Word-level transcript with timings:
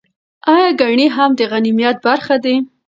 ایا 0.53 0.69
ګېڼي 0.79 1.07
هم 1.15 1.31
د 1.39 1.41
غنیمت 1.51 1.97
برخه 2.05 2.35
دي؟ 2.43 2.55